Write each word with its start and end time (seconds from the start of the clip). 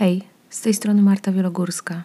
Hej, 0.00 0.22
z 0.50 0.60
tej 0.60 0.74
strony 0.74 1.02
Marta 1.02 1.32
Wielogórska. 1.32 2.02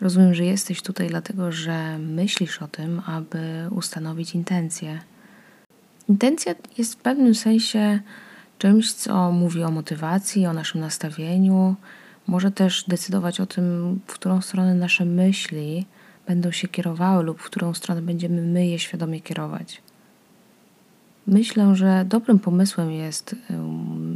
Rozumiem, 0.00 0.34
że 0.34 0.44
jesteś 0.44 0.82
tutaj 0.82 1.08
dlatego, 1.08 1.52
że 1.52 1.98
myślisz 1.98 2.62
o 2.62 2.68
tym, 2.68 3.02
aby 3.06 3.68
ustanowić 3.70 4.34
intencję. 4.34 5.00
Intencja 6.08 6.54
jest 6.78 6.94
w 6.94 6.96
pewnym 6.96 7.34
sensie 7.34 8.00
czymś, 8.58 8.92
co 8.92 9.32
mówi 9.32 9.62
o 9.62 9.70
motywacji, 9.70 10.46
o 10.46 10.52
naszym 10.52 10.80
nastawieniu. 10.80 11.74
Może 12.26 12.50
też 12.50 12.84
decydować 12.88 13.40
o 13.40 13.46
tym, 13.46 14.00
w 14.06 14.12
którą 14.12 14.40
stronę 14.40 14.74
nasze 14.74 15.04
myśli 15.04 15.86
będą 16.26 16.50
się 16.50 16.68
kierowały 16.68 17.24
lub 17.24 17.40
w 17.40 17.44
którą 17.44 17.74
stronę 17.74 18.02
będziemy 18.02 18.42
my 18.42 18.66
je 18.66 18.78
świadomie 18.78 19.20
kierować. 19.20 19.82
Myślę, 21.26 21.76
że 21.76 22.04
dobrym 22.08 22.38
pomysłem 22.38 22.92
jest 22.92 23.36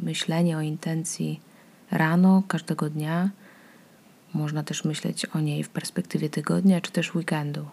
myślenie 0.03 0.57
o 0.57 0.61
intencji 0.61 1.41
rano 1.95 2.43
każdego 2.49 2.91
dnia. 2.91 3.31
Można 4.35 4.63
też 4.63 4.85
myśleć 4.85 5.27
o 5.27 5.41
niej 5.41 5.65
w 5.65 5.69
perspektywie 5.69 6.31
tygodnia 6.31 6.81
czy 6.81 6.93
też 6.93 7.15
weekendu. 7.15 7.67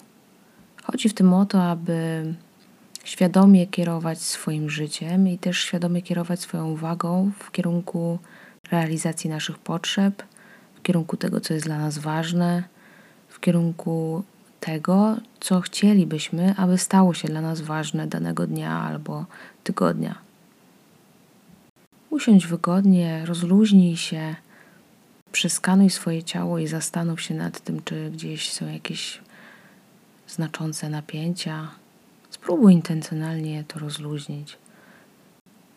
Chodzi 0.84 1.09
w 1.09 1.13
tym 1.13 1.34
o 1.34 1.45
to, 1.45 1.63
aby 1.63 2.25
świadomie 3.03 3.67
kierować 3.67 4.21
swoim 4.21 4.70
życiem 4.70 5.27
i 5.27 5.38
też 5.38 5.59
świadomie 5.59 6.02
kierować 6.02 6.39
swoją 6.39 6.70
uwagą 6.70 7.31
w 7.39 7.52
kierunku 7.52 8.20
realizacji 8.71 9.30
naszych 9.30 9.59
potrzeb, 9.59 10.23
w 10.75 10.81
kierunku 10.81 11.17
tego, 11.17 11.41
co 11.41 11.53
jest 11.53 11.66
dla 11.66 11.77
nas 11.77 11.97
ważne, 11.97 12.63
w 13.27 13.39
kierunku 13.39 14.23
tego, 14.59 15.17
co 15.39 15.61
chcielibyśmy, 15.61 16.55
aby 16.58 16.77
stało 16.77 17.13
się 17.13 17.27
dla 17.27 17.41
nas 17.41 17.61
ważne 17.61 18.08
danego 18.08 18.47
dnia 18.47 18.81
albo 18.81 19.25
tygodnia. 19.63 20.30
Usiądź 22.11 22.47
wygodnie, 22.47 23.25
rozluźnij 23.25 23.97
się, 23.97 24.35
przeskanuj 25.31 25.89
swoje 25.89 26.23
ciało 26.23 26.59
i 26.59 26.67
zastanów 26.67 27.21
się 27.21 27.33
nad 27.33 27.59
tym, 27.59 27.81
czy 27.83 28.11
gdzieś 28.11 28.52
są 28.52 28.67
jakieś 28.67 29.22
znaczące 30.27 30.89
napięcia. 30.89 31.71
Spróbuj 32.30 32.73
intencjonalnie 32.73 33.63
to 33.63 33.80
rozluźnić. 33.80 34.58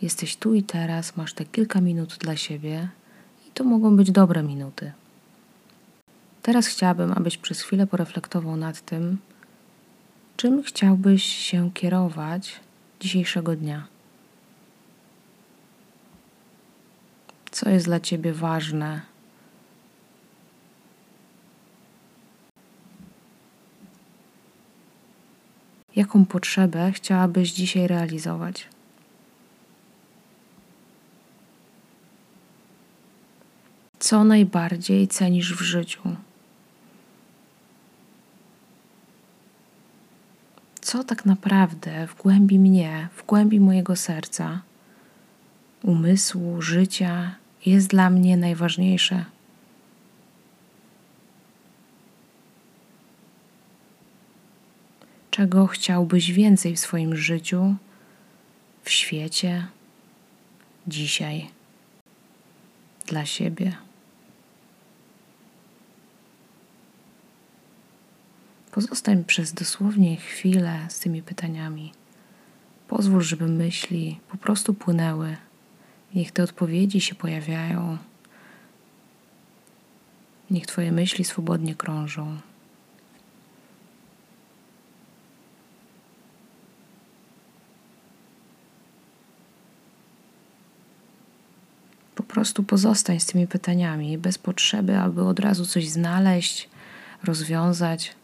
Jesteś 0.02 0.36
tu 0.36 0.54
i 0.54 0.62
teraz, 0.62 1.16
masz 1.16 1.34
te 1.34 1.44
kilka 1.44 1.80
minut 1.80 2.16
dla 2.20 2.36
siebie 2.36 2.88
i 3.48 3.50
to 3.50 3.64
mogą 3.64 3.96
być 3.96 4.10
dobre 4.10 4.42
minuty. 4.42 4.92
Teraz 6.42 6.66
chciałabym, 6.66 7.12
abyś 7.12 7.36
przez 7.36 7.62
chwilę 7.62 7.86
poreflektował 7.86 8.56
nad 8.56 8.80
tym, 8.80 9.18
czym 10.36 10.62
chciałbyś 10.62 11.24
się 11.24 11.70
kierować 11.72 12.60
dzisiejszego 13.00 13.56
dnia. 13.56 13.93
Co 17.54 17.70
jest 17.70 17.86
dla 17.86 18.00
Ciebie 18.00 18.32
ważne? 18.32 19.00
Jaką 25.96 26.24
potrzebę 26.24 26.92
chciałabyś 26.92 27.52
dzisiaj 27.52 27.86
realizować? 27.86 28.68
Co 33.98 34.24
najbardziej 34.24 35.08
cenisz 35.08 35.54
w 35.54 35.60
życiu? 35.60 36.16
Co 40.80 41.04
tak 41.04 41.24
naprawdę 41.24 42.06
w 42.06 42.22
głębi 42.22 42.58
mnie, 42.58 43.08
w 43.14 43.26
głębi 43.26 43.60
mojego 43.60 43.96
serca, 43.96 44.62
umysłu, 45.82 46.62
życia 46.62 47.43
jest 47.66 47.88
dla 47.88 48.10
mnie 48.10 48.36
najważniejsze. 48.36 49.24
Czego 55.30 55.66
chciałbyś 55.66 56.32
więcej 56.32 56.76
w 56.76 56.80
swoim 56.80 57.16
życiu, 57.16 57.74
w 58.82 58.90
świecie, 58.90 59.66
dzisiaj, 60.86 61.50
dla 63.06 63.26
siebie? 63.26 63.76
Pozostań 68.72 69.24
przez 69.24 69.52
dosłownie 69.52 70.16
chwilę 70.16 70.86
z 70.88 71.00
tymi 71.00 71.22
pytaniami. 71.22 71.92
Pozwól, 72.88 73.22
żeby 73.22 73.46
myśli 73.46 74.20
po 74.28 74.36
prostu 74.36 74.74
płynęły 74.74 75.36
Niech 76.14 76.32
te 76.32 76.42
odpowiedzi 76.42 77.00
się 77.00 77.14
pojawiają. 77.14 77.98
Niech 80.50 80.66
Twoje 80.66 80.92
myśli 80.92 81.24
swobodnie 81.24 81.74
krążą. 81.74 82.36
Po 92.14 92.22
prostu 92.22 92.62
pozostań 92.62 93.20
z 93.20 93.26
tymi 93.26 93.46
pytaniami, 93.46 94.18
bez 94.18 94.38
potrzeby, 94.38 94.98
aby 94.98 95.22
od 95.22 95.40
razu 95.40 95.66
coś 95.66 95.88
znaleźć, 95.88 96.68
rozwiązać. 97.24 98.14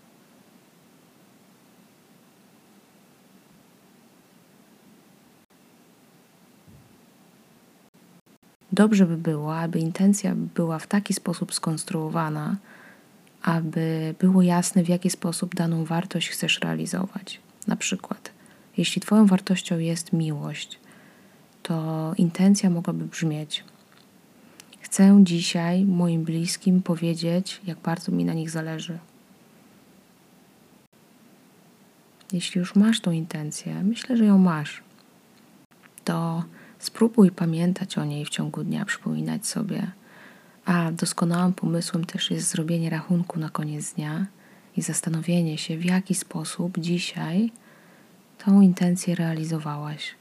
Dobrze 8.72 9.06
by 9.06 9.16
było, 9.16 9.56
aby 9.56 9.78
intencja 9.78 10.34
była 10.34 10.78
w 10.78 10.86
taki 10.86 11.14
sposób 11.14 11.54
skonstruowana, 11.54 12.56
aby 13.42 14.14
było 14.18 14.42
jasne, 14.42 14.82
w 14.82 14.88
jaki 14.88 15.10
sposób 15.10 15.54
daną 15.54 15.84
wartość 15.84 16.28
chcesz 16.28 16.60
realizować. 16.60 17.40
Na 17.66 17.76
przykład, 17.76 18.30
jeśli 18.76 19.02
Twoją 19.02 19.26
wartością 19.26 19.78
jest 19.78 20.12
miłość, 20.12 20.78
to 21.62 22.12
intencja 22.16 22.70
mogłaby 22.70 23.04
brzmieć: 23.04 23.64
Chcę 24.80 25.20
dzisiaj 25.22 25.84
moim 25.84 26.24
bliskim 26.24 26.82
powiedzieć, 26.82 27.60
jak 27.64 27.78
bardzo 27.78 28.12
mi 28.12 28.24
na 28.24 28.32
nich 28.32 28.50
zależy. 28.50 28.98
Jeśli 32.32 32.58
już 32.58 32.74
masz 32.74 33.00
tą 33.00 33.10
intencję, 33.10 33.82
myślę, 33.84 34.16
że 34.16 34.24
ją 34.24 34.38
masz, 34.38 34.82
to 36.04 36.44
Spróbuj 36.80 37.30
pamiętać 37.30 37.98
o 37.98 38.04
niej 38.04 38.24
w 38.24 38.28
ciągu 38.28 38.64
dnia, 38.64 38.84
przypominać 38.84 39.46
sobie. 39.46 39.90
A 40.64 40.92
doskonałym 40.92 41.52
pomysłem 41.52 42.04
też 42.04 42.30
jest 42.30 42.48
zrobienie 42.48 42.90
rachunku 42.90 43.38
na 43.38 43.48
koniec 43.48 43.92
dnia 43.92 44.26
i 44.76 44.82
zastanowienie 44.82 45.58
się, 45.58 45.76
w 45.76 45.84
jaki 45.84 46.14
sposób 46.14 46.78
dzisiaj 46.78 47.52
tą 48.44 48.60
intencję 48.60 49.14
realizowałaś. 49.14 50.14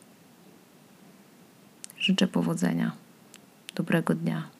Życzę 1.99 2.27
powodzenia. 2.27 2.91
Dobrego 3.75 4.15
dnia. 4.15 4.58